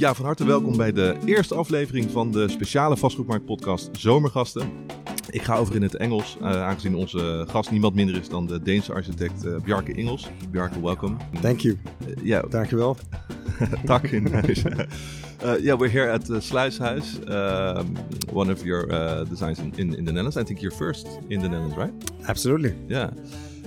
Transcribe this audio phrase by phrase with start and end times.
[0.00, 4.72] Ja, van harte welkom bij de eerste aflevering van de speciale vastgoedmarkt-podcast Zomergasten.
[5.30, 8.62] Ik ga over in het Engels, uh, aangezien onze gast niemand minder is dan de
[8.62, 10.28] Deense architect uh, Bjarke Ingels.
[10.50, 11.16] Bjarke, welkom.
[11.40, 11.78] Thank you.
[12.06, 12.50] Uh, yeah.
[12.50, 12.96] Dankjewel.
[13.84, 14.64] Tak in huis.
[14.64, 17.96] uh, yeah, we're here at the Sluishuis, um,
[18.32, 20.36] one of your uh, designs in, in, in, the Netherlands.
[20.36, 21.92] I think you're first in the Netherlands, right?
[22.26, 22.74] Absolutely.
[22.88, 23.10] Yeah.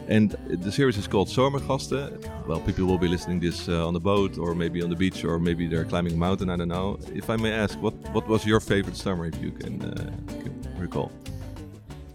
[0.09, 2.19] And the series is called Zomergasten.
[2.47, 5.23] Well, people will be listening this uh, on the boat, or maybe on the beach,
[5.23, 6.49] or maybe they're climbing a mountain.
[6.49, 6.99] I don't know.
[7.13, 9.95] If I may ask, what what was your favorite summer, if you can, uh,
[10.43, 11.09] can recall?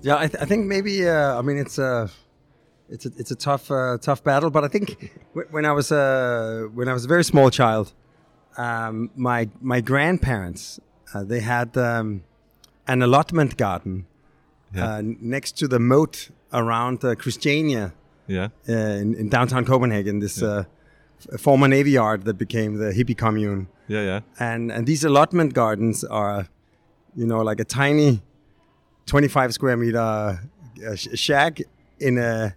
[0.03, 1.09] Yeah, I, th I think maybe.
[1.09, 2.09] Uh, I mean, it's a
[2.91, 4.87] it's a it's a tough uh, tough battle, but I think
[5.53, 7.95] when I was uh, when I was a very small child,
[8.59, 10.79] um, my my grandparents
[11.15, 12.23] uh, they had um,
[12.87, 14.05] an allotment garden
[14.75, 15.01] Yeah.
[15.21, 17.93] next to the moat around Christiania.
[18.31, 18.49] Yeah.
[18.67, 20.49] in, in downtown Copenhagen, this Yeah.
[21.33, 23.69] uh, former navy yard that became the hippie commune.
[23.89, 24.21] Yeah, yeah.
[24.39, 26.47] And and these allotment gardens are,
[27.17, 28.21] you know, like a tiny,
[29.07, 31.61] twenty-five square meter uh, sh- shack
[31.99, 32.55] in a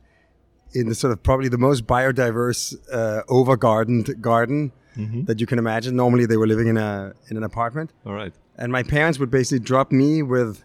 [0.73, 5.25] in the sort of probably the most biodiverse uh, over gardened garden Mhm.
[5.27, 5.95] that you can imagine.
[5.95, 8.33] Normally, they were living in a in an apartment, All right.
[8.57, 10.63] and my parents would basically drop me with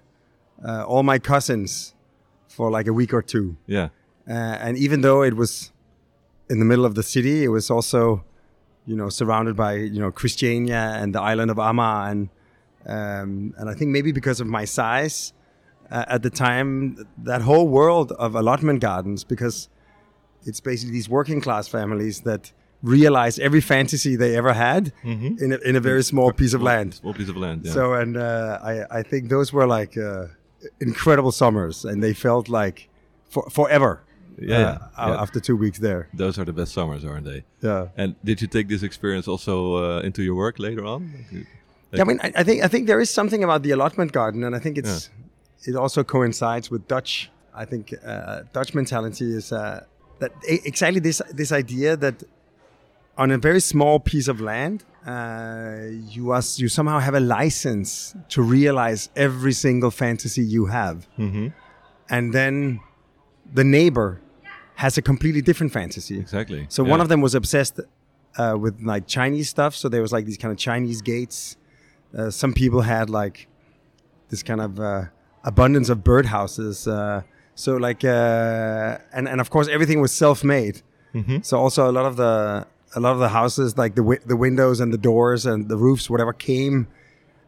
[0.64, 1.94] uh, all my cousins
[2.56, 3.46] for like a week or two.
[3.66, 3.88] Yeah.
[4.28, 4.32] Uh,
[4.66, 5.72] and even though it was
[6.52, 8.24] in the middle of the city, it was also,
[8.90, 12.28] you know, surrounded by you know Christiania and the island of Amager, and
[12.96, 15.32] um, and I think maybe because of my size
[15.90, 19.68] uh, at the time, that whole world of allotment gardens, because
[20.48, 25.40] it's basically these working class families that realize every fantasy they ever had Mhm.
[25.42, 26.94] in a, in a very small piece of land.
[26.94, 27.58] Small piece of land.
[27.64, 27.72] Yeah.
[27.72, 30.26] So, and uh, I, I think those were like uh,
[30.80, 32.88] incredible summers, and they felt like
[33.28, 34.02] for, forever.
[34.38, 34.56] Yeah,
[34.98, 35.22] uh, yeah.
[35.22, 37.44] After two weeks there, Those are the best summers, aren't they?
[37.62, 37.88] yeah.
[37.96, 41.10] And did you take this experience also uh, into your work later on?
[41.92, 44.44] Yeah, I mean, I, I think I think there is something about the allotment garden,
[44.44, 45.08] and I think it's
[45.64, 47.30] it also coincides with Dutch.
[47.54, 49.84] I think uh, Dutch mentality is uh,
[50.18, 52.22] that exactly this this idea that
[53.16, 55.76] on a very small piece of land, uh,
[56.14, 60.96] you are you somehow have a license to realize every single fantasy you have.
[61.16, 61.48] hmm
[62.08, 62.78] and then
[63.58, 64.20] the neighbor
[64.76, 66.18] has a completely different fantasy.
[66.20, 66.66] Exactly.
[66.68, 66.90] So Yeah.
[66.94, 67.80] one of them was obsessed
[68.38, 69.74] uh, with like Chinese stuff.
[69.74, 71.56] So there was like these kind of Chinese gates.
[72.16, 73.48] Uh, some people had like
[74.30, 75.04] this kind of uh,
[75.42, 76.86] abundance of birdhouses.
[76.86, 77.22] Uh,
[77.56, 80.82] so like, uh, and and of course everything was self-made.
[81.14, 81.44] Mhm.
[81.44, 84.36] So also a lot of the a lot of the houses, like the wi- the
[84.36, 86.86] windows and the doors and the roofs, whatever, came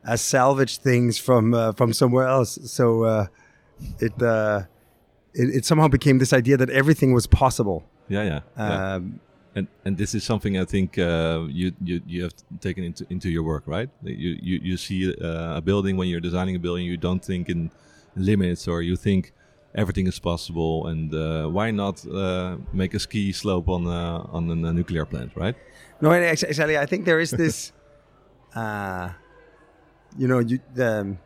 [0.04, 2.58] as salvage things from uh, from somewhere else.
[2.70, 3.26] So uh,
[3.98, 4.62] it, uh,
[5.34, 7.82] it it somehow became this idea that everything was possible.
[8.08, 8.40] Yeah, yeah.
[8.56, 8.94] yeah.
[8.94, 9.20] Um,
[9.54, 13.28] And and this is something I think uh, you you you have taken into into
[13.28, 13.90] your work, right?
[14.04, 17.48] You you you see uh, a building when you're designing a building, you don't think
[17.48, 17.70] in
[18.14, 19.32] limits, or you think
[19.74, 24.50] everything is possible, and uh, why not uh, make a ski slope on uh, on
[24.50, 25.54] a nuclear plant, right?
[26.00, 26.76] No, exactly.
[26.78, 27.72] I think there is this,
[28.54, 29.10] uh,
[30.16, 31.16] you know, you, the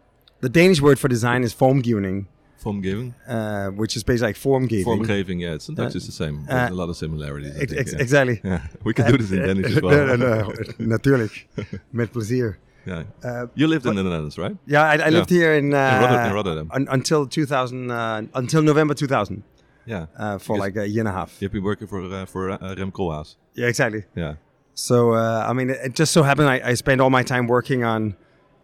[0.40, 2.26] the Danish word for design is formgivning,
[2.62, 4.84] Formgiving, uh, which is basically like formgiving.
[4.84, 6.44] formgeving, yeah, it's sometimes it's the same.
[6.46, 7.56] There's uh, a lot of similarities.
[7.56, 8.00] Ex- think, ex- yeah.
[8.00, 8.40] Exactly.
[8.44, 10.06] Yeah, we can do this in Danish as well.
[10.06, 10.52] no, no, no,
[10.96, 11.48] natuurlijk,
[11.90, 12.58] met plezier.
[12.86, 14.56] Yeah, Uh, you lived in the Netherlands, right?
[14.66, 16.70] yeah, I, I lived here in, uh, Rotter- in Rotterdam.
[16.72, 19.42] un- until 2000, uh, until November 2000,
[19.86, 21.30] Yeah, uh, for Because- like a year and a half.
[21.40, 23.36] you've been working for uh, for uh, Rem Koolhaas.
[23.54, 24.04] Yeah, exactly.
[24.16, 24.34] Yeah,
[24.74, 27.46] So uh, I mean, it, it just so happened I, I spent all my time
[27.46, 28.14] working on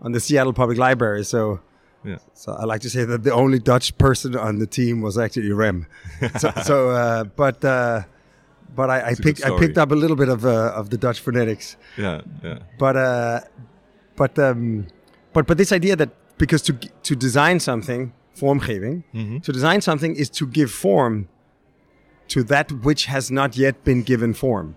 [0.00, 1.24] on the Seattle Public Library.
[1.24, 1.60] So
[2.04, 2.18] yeah.
[2.34, 5.52] so I like to say that the only Dutch person on the team was actually
[5.52, 5.86] Rem.
[6.38, 8.02] so, so uh, but uh,
[8.78, 11.18] but I, I picked I picked up a little bit of uh, of the Dutch
[11.20, 11.76] phonetics.
[11.96, 12.58] Yeah, yeah.
[12.78, 13.40] But uh,
[14.18, 14.86] but um,
[15.32, 16.72] but but this idea that because to
[17.08, 19.42] to design something formgeving Mhm.
[19.46, 21.14] to design something is to give form
[22.28, 24.68] to that which has not yet been given form.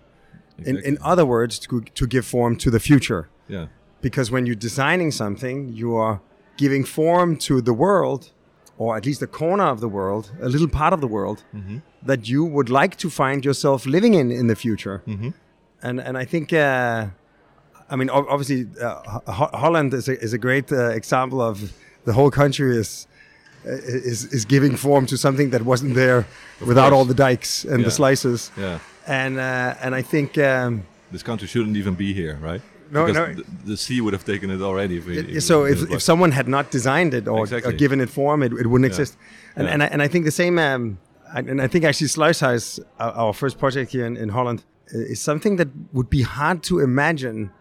[0.58, 0.88] In, Exactly.
[0.90, 3.24] in other words, to, to give form to the future.
[3.50, 3.66] yeah,
[4.02, 6.16] Because when you're designing something, you are
[6.64, 8.22] giving form to the world,
[8.78, 11.82] or at least a corner of the world, a little part of the world Mhm.
[12.10, 14.98] that you would like to find yourself living in in the future.
[15.06, 15.34] Mhm.
[15.84, 17.08] And and I think, uh,
[17.92, 18.96] I mean, obviously, uh,
[19.40, 21.58] Ho- Holland is a, is a great uh, example of
[22.06, 23.08] the whole country is.
[23.64, 26.26] Is, is giving form to something that wasn't there
[26.66, 26.94] without course.
[26.98, 27.86] all the dikes and Yeah.
[27.86, 28.80] the sluices, yeah.
[29.06, 32.62] and uh, and I think um, This country shouldn't even be here, right?
[32.92, 33.34] No, because no.
[33.36, 34.98] The, the sea would have taken it already.
[34.98, 37.72] If we, It- if so if, if someone had not designed it or, Exactly.
[37.76, 39.16] or given it form, it, it wouldn't exist.
[39.56, 39.74] And Yeah.
[39.74, 40.58] and, I, and I think the same.
[40.58, 40.98] Um,
[41.36, 44.64] and I think actually Sluishuis, our, our first project here in, in Holland,
[44.96, 47.52] uh, is something that would be hard to imagine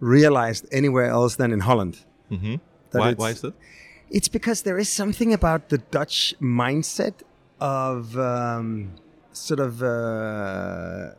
[0.00, 1.96] realized anywhere else than in Holland.
[2.28, 2.56] hmm
[2.92, 3.54] Why, it's- why is that?
[4.10, 7.12] It's because there is something about the Dutch mindset
[7.60, 8.92] of um,
[9.32, 11.10] sort of uh,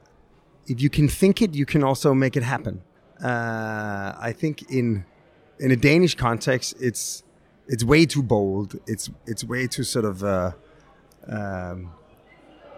[0.66, 2.82] if you can think it, you can also make it happen.
[3.24, 5.06] Uh, I think in
[5.60, 7.24] in a Danish context, it's
[7.68, 8.76] it's way too bold.
[8.88, 10.24] It's it's way too sort of.
[10.24, 10.52] Uh,
[11.28, 11.92] um,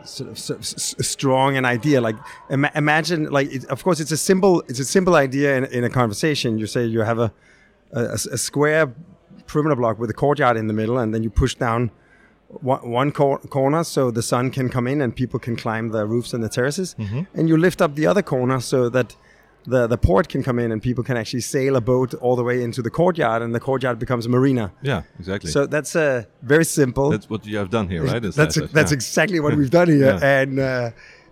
[0.05, 2.15] sort of, sort of strong an idea like
[2.49, 5.83] ima- imagine like it, of course it's a simple it's a simple idea in, in
[5.83, 6.57] a conversation.
[6.57, 7.31] You say you have a
[7.93, 8.93] a square
[9.47, 11.91] perimeter block with a courtyard in the middle and then you push down
[12.47, 16.05] one, one cor- corner so the sun can come in and people can climb the
[16.05, 16.95] roofs and the terraces.
[16.97, 17.21] Mm-hmm.
[17.33, 19.15] And you lift up the other corner so that
[19.65, 22.43] the, the port can come in and people can actually sail a boat all the
[22.43, 25.51] way into the courtyard and the courtyard becomes a marina Yeah, exactly.
[25.51, 28.23] so that's uh, very simple that's what you have done here, right?
[28.23, 28.95] It's that's nice, that's yeah.
[28.95, 30.39] exactly what we've done here, Yeah.
[30.41, 30.91] and uh,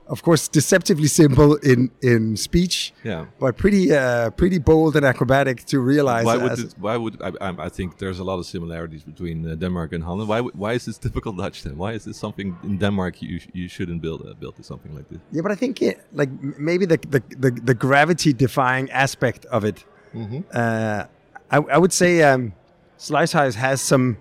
[0.10, 3.26] of course, deceptively simple in in speech, yeah.
[3.40, 6.26] but pretty uh, pretty bold and acrobatic to realize.
[6.26, 9.48] Why would it, why would I, I, I think there's a lot of similarities between
[9.48, 10.28] uh, Denmark and Holland.
[10.28, 11.78] Why why is this typical Dutch then?
[11.78, 15.20] Why is this something in Denmark you you shouldn't build uh, build something like this?
[15.32, 19.64] yeah, but I think it, like maybe the the, the, the gravity defying aspect of
[19.64, 19.86] it.
[20.16, 20.42] Mm-hmm.
[20.52, 21.06] Uh,
[21.52, 22.54] I, I would say um,
[22.98, 24.18] Slicehouse has some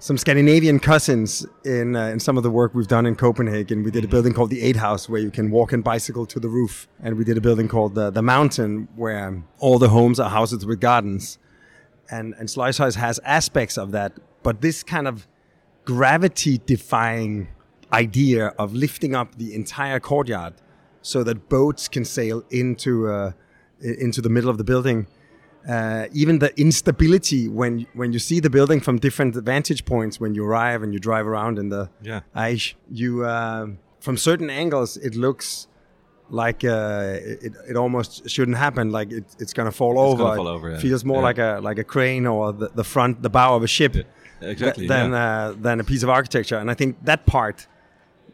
[0.00, 3.82] some Scandinavian cousins in uh, in some of the work we've done in Copenhagen.
[3.82, 6.40] We did a building called the Eight House, where you can walk and bicycle to
[6.40, 10.18] the roof, and we did a building called the the Mountain, where all the homes
[10.18, 11.38] are houses with gardens,
[12.10, 14.14] and and Slice House has aspects of that.
[14.42, 15.28] But this kind of
[15.84, 17.48] gravity defying
[17.92, 20.54] idea of lifting up the entire courtyard
[21.02, 23.32] so that boats can sail into uh,
[23.82, 25.06] into the middle of the building.
[25.68, 30.34] Uh, even the instability when when you see the building from different vantage points when
[30.34, 32.20] you arrive and you drive around in the Yeah.
[32.34, 35.66] Aish, you um from certain angles it looks
[36.30, 38.90] like uh, it, it almost shouldn't happen.
[38.90, 40.22] Like it, it's gonna fall It's over.
[40.24, 40.80] gonna fall over, It yeah.
[40.80, 41.22] feels more Yeah.
[41.30, 43.94] like a like a crane or the, the front, the bow of a ship
[44.40, 44.86] Exactly.
[44.86, 46.56] th- than uh, than a piece of architecture.
[46.56, 47.66] And I think that part,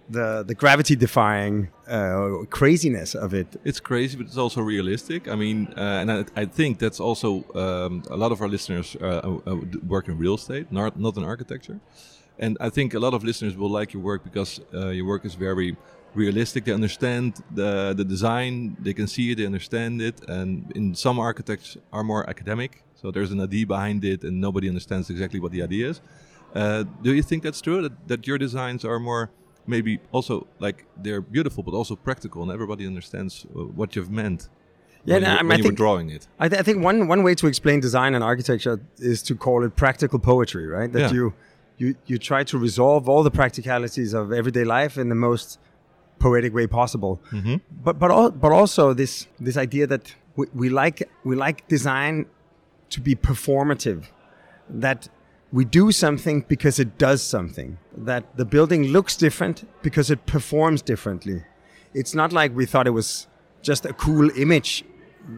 [0.09, 3.47] the the gravity defying uh, craziness of it.
[3.65, 5.29] it's crazy, but it's also realistic.
[5.29, 8.97] I mean, uh, and I, I think that's also um, a lot of our listeners
[9.01, 9.57] uh, uh, uh,
[9.87, 11.81] work in real estate, not not in architecture.
[12.39, 15.25] And I think a lot of listeners will like your work because uh, your work
[15.25, 15.77] is very
[16.15, 16.65] realistic.
[16.65, 20.21] They understand the the design, they can see it, they understand it.
[20.29, 24.69] And in some architects are more academic, so there's an idea behind it, and nobody
[24.69, 26.01] understands exactly what the idea is.
[27.03, 27.83] Do you think that's true?
[27.83, 29.31] That, that your designs are more
[29.67, 34.49] maybe also like they're beautiful, but also practical, and everybody understands uh, what you've meant.
[35.05, 36.27] Yeah, when, no, you, I mean, I think- drawing it.
[36.39, 39.65] I, th- I think one one way to explain design and architecture is to call
[39.65, 40.93] it practical poetry, right?
[40.93, 41.13] That Yeah.
[41.13, 41.33] you
[41.79, 45.59] you you try to resolve all the practicalities of everyday life in the most
[46.19, 47.21] poetic way possible.
[47.33, 47.57] Mm-hmm.
[47.85, 52.27] But but al- but also this this idea that we, we like we like design
[52.91, 54.01] to be performative,
[54.83, 55.09] that
[55.53, 60.83] we do something because it does something, that the building looks different because it performs
[60.83, 61.45] differently.
[61.95, 63.27] It's not like we thought it was
[63.63, 64.85] just a cool image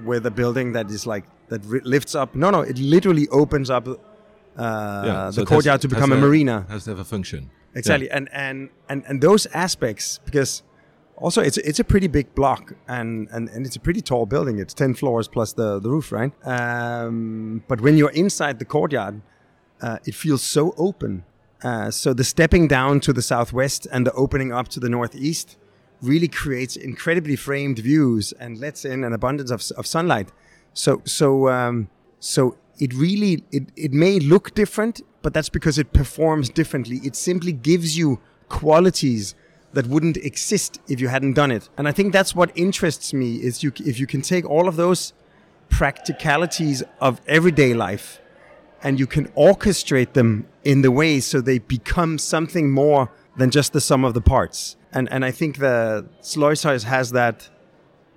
[0.04, 2.34] with a building that is like that lifts up.
[2.34, 6.16] No, no, it literally opens up uh, so the it has- courtyard to become a
[6.16, 6.66] to- marina.
[6.68, 7.50] Has to have a function.
[7.74, 10.62] Exactly, and, and and and those aspects because
[11.16, 14.58] also it's it's a pretty big block and and, and it's a pretty tall building.
[14.58, 16.32] It's ten floors plus the the roof, right?
[16.44, 19.20] Um, but when you're inside the courtyard,
[19.80, 21.24] uh, it feels so open.
[21.62, 25.56] Uh, so the stepping down to the southwest and the opening up to the northeast
[26.00, 30.30] really creates incredibly framed views and lets in an abundance of, of sunlight.
[30.72, 31.88] So so um,
[32.20, 37.00] so it really it, it may look different, but that's because it performs differently.
[37.02, 39.34] It simply gives you qualities
[39.72, 41.68] that wouldn't exist if you hadn't done it.
[41.76, 44.76] And I think that's what interests me is you if you can take all of
[44.76, 45.12] those
[45.68, 48.20] practicalities of everyday life
[48.82, 53.72] and you can orchestrate them in the way so they become something more than just
[53.72, 54.76] the sum of the parts.
[54.92, 57.48] And and I think the Sluishuis has that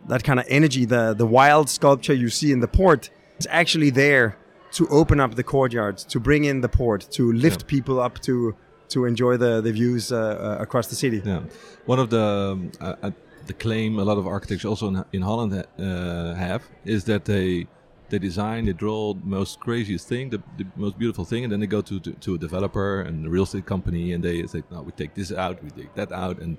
[0.07, 0.85] that kind of energy.
[0.85, 4.37] The the wild sculpture you see in the port is actually there
[4.71, 8.55] to open up the courtyard, to bring in the port, to lift people up to
[8.89, 11.21] to enjoy the the views uh, uh, across the city.
[11.23, 11.41] Yeah,
[11.85, 13.11] one of the um, uh, uh,
[13.47, 17.67] the claim a lot of architects also in, in Holland uh, have is that they
[18.11, 21.59] they design, they draw the most craziest thing, the, the most beautiful thing, and then
[21.61, 24.61] they go to, to to a developer and a real estate company, and they say,
[24.71, 26.57] "No, we take this out, we take that out," and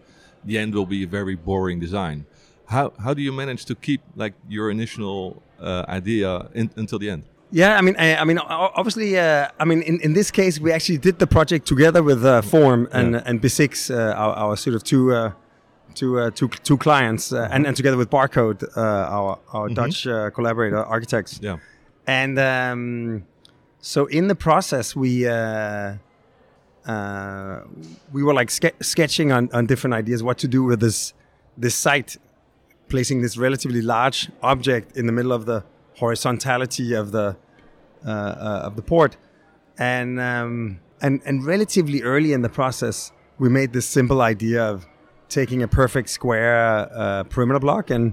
[0.49, 2.25] the end will be a very boring design.
[2.75, 7.11] How how do you manage to keep like your initial uh, idea in, until the
[7.11, 7.23] end?
[7.54, 8.38] Yeah, I mean, I, I mean,
[8.78, 12.25] obviously, uh, I mean, in, in this case, we actually did the project together with
[12.25, 13.23] uh, VORM and Yeah.
[13.28, 15.32] and BESIX, uh, our, our sort of two uh,
[15.96, 20.06] to uh, to to clients, uh, and and together with Barcode, uh, our our Dutch
[20.06, 21.40] uh, collaborator architects.
[21.42, 21.58] Yeah.
[22.06, 23.25] And um,
[23.80, 25.94] so in the process, we uh,
[26.87, 27.61] uh,
[28.12, 31.14] we were like ske- sketching on, on different ideas what to do with this
[31.56, 32.16] this site,
[32.88, 35.64] placing this relatively large object in the middle of the
[35.99, 37.37] horizontality of the
[38.04, 39.16] uh, uh, of the port,
[39.78, 44.87] and um, and and relatively early in the process, we made this simple idea of
[45.32, 48.12] taking a perfect square uh, perimeter block and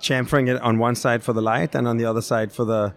[0.00, 2.94] chamfering it on one side for the light and on the other side for the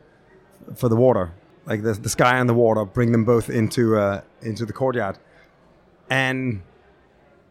[0.76, 1.34] for the water,
[1.66, 5.18] like the, the sky and the water, bring them both into uh, into the courtyard,
[6.10, 6.62] and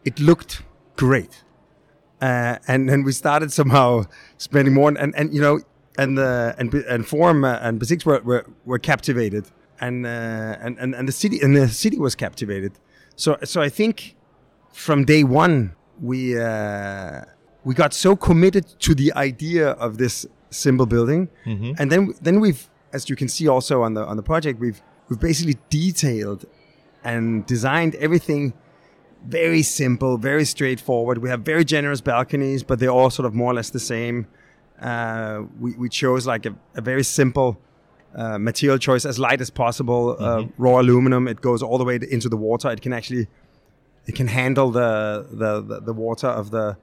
[0.05, 0.61] it looked
[0.95, 1.43] great.
[2.21, 4.03] Uh, and and we started somehow
[4.37, 5.59] spending more, and, and you know,
[5.97, 9.45] and the and and VORM uh, and BESIX were, were were captivated,
[9.79, 12.73] and uh, and and and the city and the city was captivated.
[13.15, 14.16] So so I think
[14.71, 17.21] from day one we uh,
[17.63, 21.75] we got so committed to the idea of this symbol building, Mhm.
[21.79, 24.81] and then then we've, as you can see also on the on the project, we've
[25.09, 26.45] we've basically detailed
[27.03, 28.53] and designed everything
[29.27, 31.17] very simple, very straightforward.
[31.17, 34.27] We have very generous balconies, but they're all sort of more or less the same.
[34.81, 37.57] Uh, we, we chose like a, a very simple
[38.15, 41.27] uh, material choice, as light as possible, uh, raw aluminum.
[41.27, 42.69] It goes all the way into the water.
[42.71, 43.27] It can actually
[44.07, 46.77] it can handle the the, the, the water of the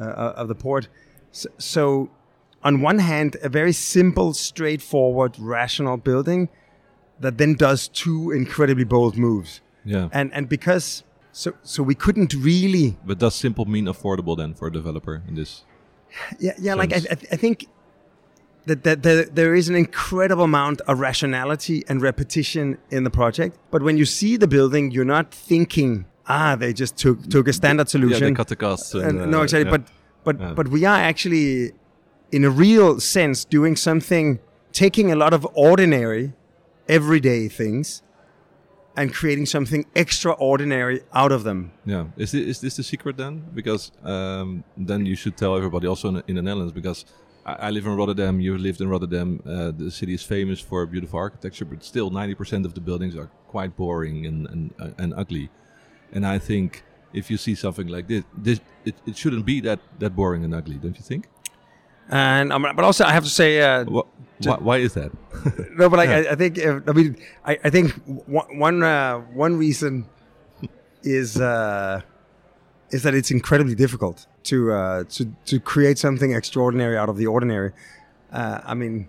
[0.00, 0.88] uh, of the port.
[1.32, 2.10] So, so,
[2.62, 6.48] on one hand, a very simple, straightforward, rational building
[7.20, 9.60] that then does two incredibly bold moves.
[9.84, 10.08] Yeah.
[10.12, 11.02] And and because
[11.32, 15.34] so so we couldn't really But does simple mean affordable then for a developer in
[15.34, 15.64] this?
[16.38, 17.24] yeah yeah like I, sense.
[17.30, 17.66] I, I think
[18.66, 23.56] that, that, that there is an incredible amount of rationality and repetition in the project.
[23.70, 27.52] But when you see the building, you're not thinking ah they just took took a
[27.52, 28.22] standard solution.
[28.22, 28.94] Yeah, they cut the costs.
[28.94, 29.70] And, uh, no, exactly.
[29.70, 29.76] yeah.
[29.78, 29.82] But
[30.24, 30.54] but Yeah.
[30.54, 31.72] but we are actually,
[32.32, 34.38] in a real sense, doing something,
[34.72, 36.32] taking a lot of ordinary,
[36.88, 38.02] everyday things,
[38.96, 41.70] and creating something extraordinary out of them.
[41.84, 43.44] Yeah, is this, is this the secret then?
[43.54, 46.72] Because um, then you should tell everybody also in, in the Netherlands.
[46.72, 47.04] Because
[47.44, 49.40] I, I live in Rotterdam, you lived in Rotterdam.
[49.46, 53.14] Uh, the city is famous for beautiful architecture, but still, ninety percent of the buildings
[53.16, 55.48] are quite boring and and, uh, and ugly.
[56.12, 59.80] And I think if you see something like this, this it, it shouldn't be that
[59.98, 61.28] that boring and ugly, don't you think?
[62.08, 65.10] And um, but also I have to say, uh, why, why is that?
[65.76, 67.92] no, but I, I think uh, I mean I, I think
[68.26, 70.06] one one, uh, one reason
[71.02, 72.02] is uh,
[72.90, 77.26] is that it's incredibly difficult to uh, to to create something extraordinary out of the
[77.26, 77.72] ordinary.
[78.32, 79.08] Uh, I mean,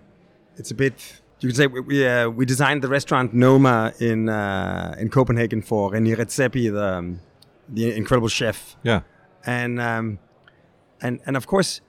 [0.56, 1.20] it's a bit.
[1.40, 5.62] You can say we we, uh, we designed the restaurant Noma in uh, in Copenhagen
[5.62, 7.20] for René Redzepi, the um,
[7.68, 9.02] the incredible chef yeah,
[9.46, 10.18] and um,
[11.00, 11.80] and and of course,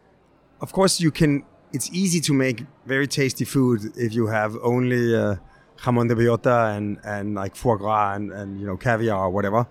[0.62, 1.44] of course, you can.
[1.72, 5.36] It's easy to make very tasty food if you have only uh,
[5.77, 9.68] jamon de bellota and and like foie gras and, and you know caviar or whatever.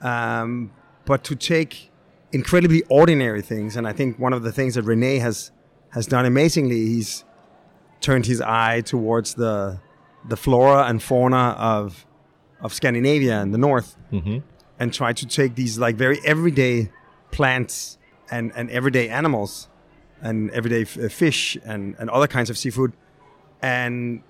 [0.00, 0.70] Um,
[1.06, 1.90] but to take
[2.32, 5.50] incredibly ordinary things, and I think one of the things that Rene has
[5.90, 7.24] has done amazingly, he's
[8.06, 9.54] turned his eye towards the
[10.32, 11.44] the flora and fauna
[11.74, 12.06] of
[12.64, 14.38] of Scandinavia and the north, hmm
[14.80, 16.90] and tried to take these like very everyday
[17.30, 17.98] plants
[18.30, 19.68] and, and everyday animals
[20.20, 22.92] and everyday f- uh, fish and, and other kinds of seafood
[23.62, 24.22] and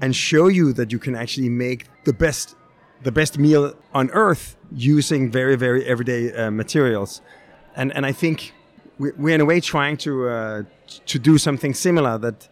[0.00, 2.54] and show you that you can actually make the best
[3.02, 4.56] the best meal on earth
[4.92, 7.20] using very very everyday uh, materials.
[7.74, 8.52] And and I think
[8.98, 10.62] we, we're in a way trying to uh,
[11.06, 12.48] to do something similar that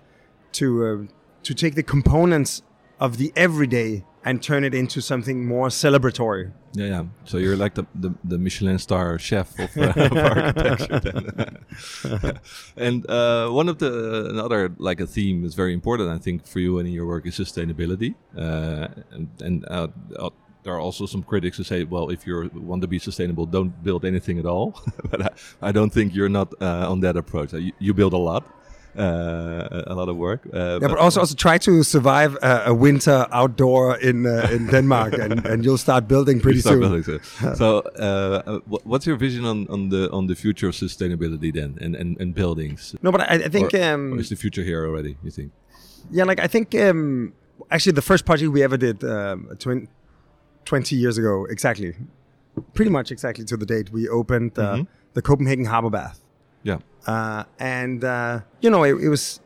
[0.53, 1.13] to uh,
[1.43, 2.63] to take the components
[3.01, 7.05] of the everyday and turn it into something more celebratory yeah, yeah.
[7.25, 11.61] So you're like the the, the Michelin star chef of, uh, of architecture.
[12.77, 16.61] And uh, one of the another like a theme is very important, I think, for
[16.61, 18.15] you and in your work is sustainability.
[18.37, 19.89] Uh, and and uh,
[20.19, 20.31] uh,
[20.63, 23.73] there are also some critics who say, well, if you want to be sustainable, don't
[23.83, 24.81] build anything at all.
[25.11, 25.31] but I,
[25.69, 27.53] I don't think you're not uh, on that approach.
[27.53, 28.45] You, you build a lot.
[28.97, 30.41] Uh, a lot of work.
[30.47, 34.67] Uh, Yeah, but also also try to survive a, a winter outdoor in uh, in
[34.75, 36.81] Denmark, and, and you'll start building pretty start soon.
[36.81, 37.67] building so so,
[37.99, 41.95] uh, uh, what's your vision on, on the on the future of sustainability then, and
[41.97, 42.95] and, and buildings?
[43.03, 45.17] No, but I, I think Or- um, Or is the future here already?
[45.23, 45.53] You think?
[46.11, 47.33] yeah, like I think um,
[47.71, 49.89] actually the first project we ever did um, twen-
[50.65, 51.95] twenty years ago, exactly,
[52.75, 54.87] pretty much exactly to the date, we opened uh, Mhm.
[55.15, 56.19] the Copenhagen Harbor Bath.
[56.69, 56.79] Yeah.
[57.13, 59.41] uh, and uh, you know it, it was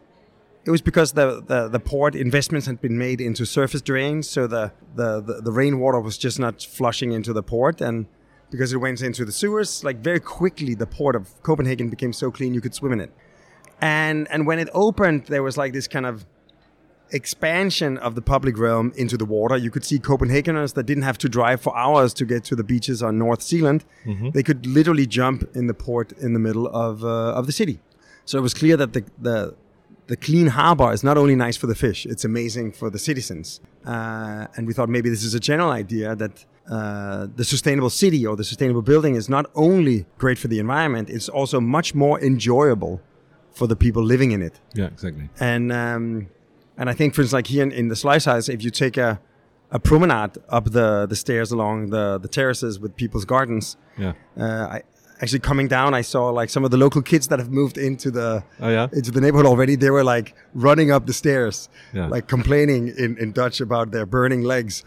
[0.64, 4.40] it was because the, the the port investments had been made into surface drains, so
[4.46, 4.64] the,
[5.00, 8.06] the the the rainwater was just not flushing into the port, and
[8.50, 9.82] because it went into the sewers.
[9.88, 13.12] Like very quickly, the port of Copenhagen became so clean you could swim in it.
[13.80, 16.24] And and when it opened, there was like this kind of
[17.12, 19.56] expansion of the public realm into the water.
[19.56, 22.64] You could see Copenhageners that didn't have to drive for hours to get to the
[22.64, 23.84] beaches on North Zealand.
[24.30, 27.80] They could literally jump in the port in the middle of uh, of the city.
[28.24, 29.54] So it was clear that the the
[30.08, 33.60] the clean harbor is not only nice for the fish; it's amazing for the citizens.
[33.84, 38.26] Uh, and we thought maybe this is a general idea that uh, the sustainable city
[38.26, 42.20] or the sustainable building is not only great for the environment; it's also much more
[42.20, 43.00] enjoyable
[43.52, 44.60] for the people living in it.
[44.74, 45.28] Yeah, exactly.
[45.38, 46.28] And um,
[46.78, 48.96] and I think, for instance, like here in, in the Slice House, if you take
[48.96, 49.20] a,
[49.70, 54.12] a promenade up the, the stairs along the, the terraces with people's gardens, Yeah.
[54.38, 54.44] uh,
[54.76, 54.82] I
[55.20, 58.10] actually coming down, I saw like some of the local kids that have moved into
[58.10, 58.88] the Oh yeah.
[58.92, 59.76] into the neighborhood already.
[59.76, 62.08] They were like running up the stairs, Yeah.
[62.08, 64.84] like complaining in, in Dutch about their burning legs.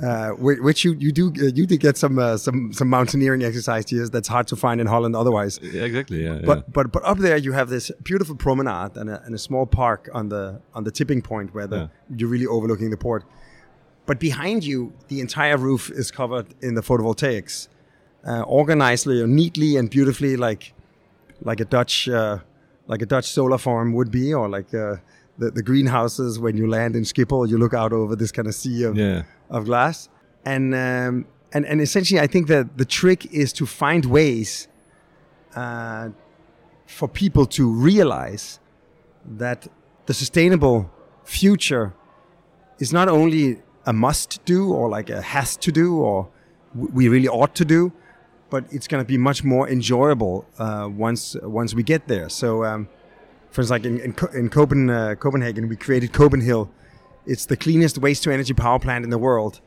[0.00, 3.84] Uh, which you you do uh, you did get some uh, some some mountaineering exercise
[3.90, 5.58] here that's hard to find in Holland otherwise.
[5.60, 6.22] Yeah, exactly.
[6.22, 6.38] Yeah.
[6.44, 6.64] But yeah.
[6.72, 10.08] but but up there you have this beautiful promenade and a, and a small park
[10.14, 12.16] on the on the tipping point where the Yeah.
[12.16, 13.24] you're really overlooking the port.
[14.06, 17.68] But behind you, the entire roof is covered in the photovoltaics,
[18.24, 20.74] uh, organizedly or neatly and beautifully, like
[21.42, 22.38] like a Dutch uh,
[22.86, 24.96] like a Dutch solar farm would be, or like uh,
[25.38, 28.54] the the greenhouses when you land in Schiphol, you look out over this kind of
[28.54, 29.22] sea of Yeah.
[29.50, 30.08] of glass.
[30.44, 34.68] And um, and and essentially, I think that the trick is to find ways
[35.54, 36.08] uh,
[36.86, 38.60] for people to realize
[39.38, 39.68] that
[40.06, 40.90] the sustainable
[41.24, 41.92] future
[42.78, 46.28] is not only a must do or like a has to do or
[46.74, 47.92] we really ought to do,
[48.50, 52.28] but it's going to be much more enjoyable uh, once once we get there.
[52.28, 52.88] So, um,
[53.50, 56.68] for instance, like in in, Co- in Copen, uh, Copenhagen, we created Copenhill.
[57.26, 59.60] It's the cleanest waste to energy power plant in the world.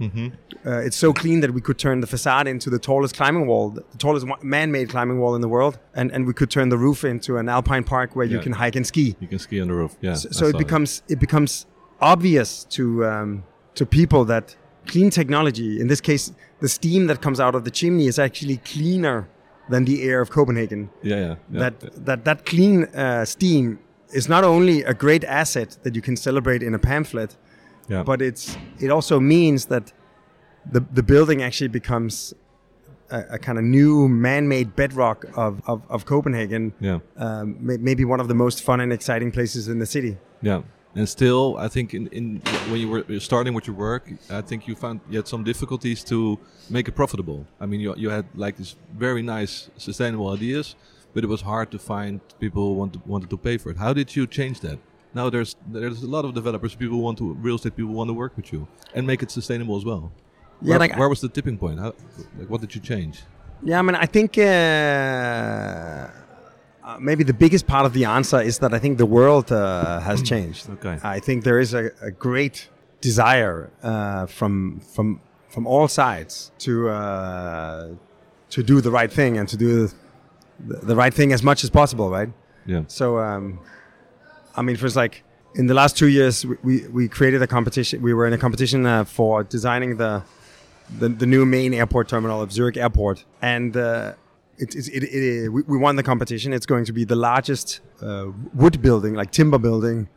[0.65, 3.69] Uh, it's so clean that we could turn the facade into the tallest climbing wall,
[3.69, 7.03] the tallest man-made climbing wall in the world, and, and we could turn the roof
[7.03, 9.15] into an alpine park where you can hike and ski.
[9.19, 9.95] You can ski on the roof.
[10.01, 10.15] Yeah.
[10.15, 11.67] So, so it becomes it becomes
[11.99, 13.43] obvious to um,
[13.75, 14.55] to people that
[14.87, 18.57] clean technology, in this case, the steam that comes out of the chimney, is actually
[18.57, 19.27] cleaner
[19.69, 20.89] than the air of Copenhagen.
[21.01, 21.35] Yeah, yeah.
[21.51, 21.59] yeah.
[21.59, 23.79] That that that clean uh, steam
[24.13, 27.37] is not only a great asset that you can celebrate in a pamphlet,
[27.87, 28.03] yeah.
[28.03, 29.93] but it's it also means that
[30.71, 32.33] the the building actually becomes
[33.09, 36.73] a, a kind of new man-made bedrock of of, of Copenhagen.
[36.79, 36.99] yeah.
[37.17, 40.17] Um, may, maybe one of the most fun and exciting places in the city.
[40.41, 40.61] Yeah,
[40.95, 44.67] and still, I think in, in when you were starting with your work, I think
[44.67, 46.37] you found you had some difficulties to
[46.69, 47.45] make it profitable.
[47.59, 50.75] I mean, you, you had like this very nice sustainable ideas,
[51.13, 53.77] but it was hard to find people who want to, wanted to pay for it.
[53.77, 54.79] How did you change that?
[55.13, 58.13] Now there's there's a lot of developers, people want to real estate people want to
[58.13, 60.11] work with you and make it sustainable as well.
[60.61, 61.79] Yeah, where, like where was the tipping point?
[61.79, 61.93] How,
[62.37, 63.23] like, what did you change?
[63.63, 66.07] Yeah, I mean, I think uh,
[66.83, 69.99] uh, maybe the biggest part of the answer is that I think the world uh,
[69.99, 70.69] has changed.
[70.69, 70.97] Okay.
[71.03, 72.69] I think there is a, a great
[73.01, 77.89] desire uh, from from from all sides to uh,
[78.49, 79.89] to do the right thing and to do
[80.67, 82.29] the, the right thing as much as possible, right?
[82.65, 82.83] Yeah.
[82.87, 83.59] So, um,
[84.55, 85.23] I mean, for instance, like
[85.55, 88.01] in the last two years, we, we, we created a competition.
[88.01, 90.23] We were in a competition uh, for designing the,
[90.99, 94.13] the the new main airport terminal of Zurich Airport, and uh,
[94.61, 96.53] it, it, it, it, we, won the competition.
[96.53, 100.07] It's going to be the largest uh, wood building, like timber building,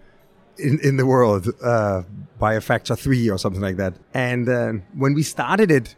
[0.58, 2.02] in, in the world uh,
[2.38, 3.94] by a factor three or something like that.
[4.12, 5.96] And uh, when we started it,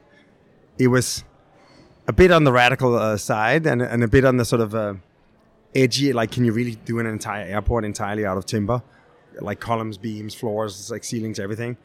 [0.78, 1.24] it was
[2.06, 4.74] a bit on the radical uh, side and, and a bit on the sort of
[4.74, 4.94] uh,
[5.74, 6.12] edgy.
[6.12, 8.82] Like, can you really do an entire airport entirely out of timber,
[9.40, 11.76] like columns, beams, floors, like ceilings, everything?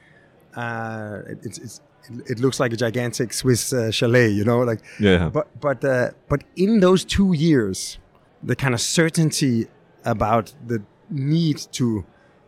[0.56, 1.82] Uh, it, it's, it's
[2.28, 4.82] it looks like a gigantic Swiss uh, chalet, you know, like.
[5.00, 5.30] Yeah.
[5.30, 8.00] But but uh, but in those two years,
[8.44, 9.68] the kind of certainty
[10.06, 12.06] about the need to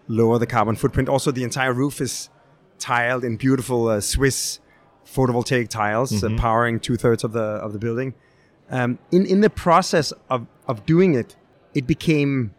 [0.07, 1.09] lower the carbon footprint.
[1.09, 2.29] Also, the entire roof is
[2.79, 4.59] tiled in beautiful uh, Swiss
[5.05, 8.13] photovoltaic tiles, uh, powering two thirds of the of the building.
[8.69, 11.35] Um, in in the process of of doing it,
[11.73, 12.53] it became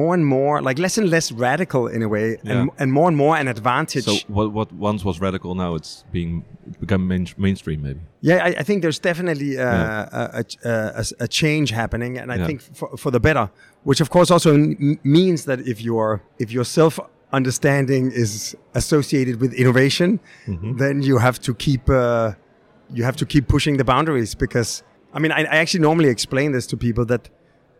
[0.00, 2.52] more and more like less and less radical in a way, Yeah.
[2.52, 4.04] and and more and more an advantage.
[4.04, 6.44] So what what once was radical now it's being
[6.80, 8.00] become main, mainstream maybe.
[8.28, 10.08] Yeah, I, I think there's definitely uh, Yeah.
[10.38, 12.46] a, a, a, a change happening, and I Yeah.
[12.48, 13.46] think for, for the better.
[13.84, 14.50] Which of course also
[15.18, 16.98] means that if your if your self
[17.38, 20.10] understanding is associated with innovation,
[20.46, 20.76] Mm-hmm.
[20.82, 22.28] then you have to keep uh,
[22.96, 24.34] you have to keep pushing the boundaries.
[24.36, 24.82] Because
[25.16, 27.22] I mean, I, I actually normally explain this to people that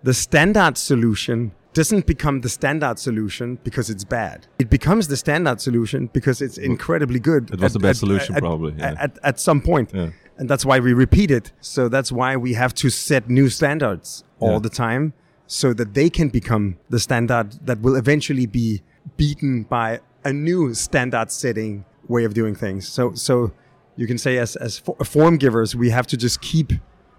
[0.04, 1.38] the standard solution
[1.74, 4.46] doesn't become the standard solution because it's bad.
[4.58, 7.50] It becomes the standard solution because it's incredibly good.
[7.52, 8.94] It was the best solution probably, yeah.
[8.98, 9.90] At, at some point.
[9.94, 10.10] Yeah.
[10.38, 11.52] and that's why we repeat it.
[11.60, 14.58] So that's why we have to set new standards all Yeah.
[14.60, 15.12] the time,
[15.46, 18.82] so that they can become the standard that will eventually be
[19.16, 22.88] beaten by a new standard-setting way of doing things.
[22.88, 23.52] So so
[23.96, 26.72] you can say as as for, form givers, we have to just keep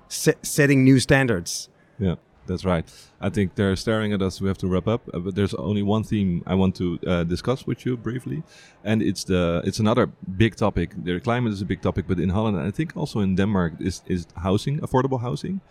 [0.10, 1.70] se- setting new standards.
[2.00, 2.16] Yeah,
[2.48, 2.86] that's right.
[3.20, 4.42] I think they're staring at us.
[4.42, 7.24] We have to wrap up, uh, but there's only one theme I want to uh,
[7.24, 8.44] discuss with you briefly,
[8.84, 10.92] and it's the it's another big topic.
[11.04, 13.74] The climate is a big topic, but in Holland, and I think also in Denmark,
[13.80, 15.62] is is housing, affordable housing.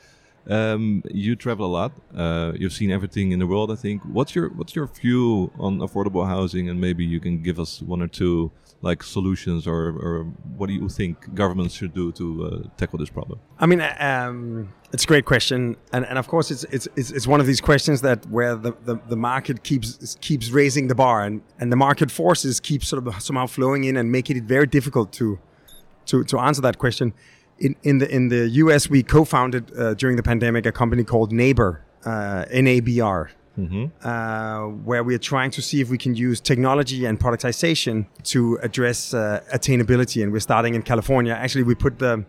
[0.47, 1.93] Um, you travel a lot.
[2.15, 3.71] Uh, you've seen everything in the world.
[3.71, 4.03] I think.
[4.03, 6.69] What's your What's your view on affordable housing?
[6.69, 8.51] And maybe you can give us one or two
[8.85, 10.25] like solutions, or, or
[10.59, 13.41] what do you think governments should do to uh, tackle this problem?
[13.59, 17.41] I mean, um, it's a great question, and, and of course, it's, it's it's one
[17.41, 21.43] of these questions that where the, the, the market keeps keeps raising the bar, and,
[21.61, 25.13] and the market forces keep sort of somehow flowing in and making it very difficult
[25.21, 25.39] to
[26.07, 27.13] to, to answer that question.
[27.59, 31.33] In in the in the U.S., we co-founded uh, during the pandemic a company called
[31.33, 33.85] Nabr, uh, N-A-B-R, Mm-hmm.
[34.03, 38.59] uh, where we are trying to see if we can use technology and productization to
[38.63, 40.25] address uh, attainability.
[40.25, 41.33] And we're starting in California.
[41.33, 42.25] Actually, we put the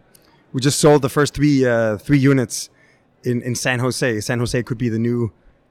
[0.56, 2.70] we just sold the first three uh, three units
[3.30, 4.10] in, in San Jose.
[4.22, 5.20] San Jose could be the new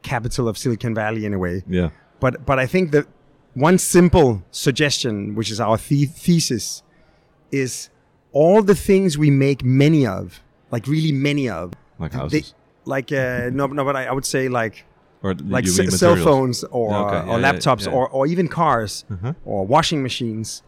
[0.03, 1.57] capital of Silicon Valley in a way.
[1.79, 1.89] Yeah.
[2.21, 3.07] But but I think that
[3.69, 6.83] one simple suggestion, which is our the- thesis,
[7.51, 7.89] is
[8.33, 10.41] all the things we make many of,
[10.75, 12.55] like really many of, Like they- houses.
[12.85, 14.85] like uh, no no, but I, I would say like
[15.23, 17.31] or like c- cell phones or, Yeah, okay.
[17.31, 17.93] or Yeah, yeah, laptops yeah.
[17.97, 19.33] Or, or even cars Uh-huh.
[19.47, 20.63] or washing machines,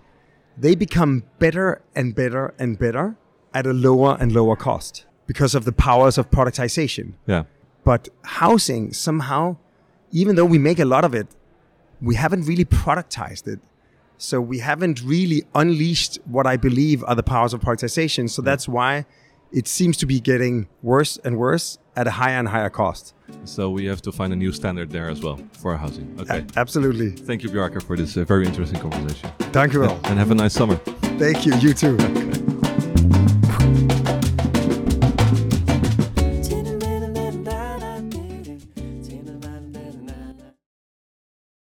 [0.64, 3.16] they become better and better and better
[3.57, 7.14] at a lower and lower cost because of the powers of productization.
[7.27, 7.45] Yeah.
[7.85, 9.57] But housing somehow,
[10.12, 11.27] even though we make a lot of it,
[12.03, 13.61] we haven't really productized it.
[14.19, 18.29] So we haven't really unleashed what I believe are the powers of productization.
[18.29, 19.07] So that's why
[19.53, 23.14] it seems to be getting worse and worse at a higher and higher cost.
[23.45, 26.14] So we have to find a new standard there as well for our housing.
[26.21, 26.38] Okay.
[26.38, 27.11] A- absolutely.
[27.11, 29.31] Thank you, Bjarke, for this uh, very interesting conversation.
[29.57, 29.99] Thank you all.
[30.05, 30.77] And have a nice summer.
[31.25, 31.55] Thank you.
[31.57, 31.97] You too.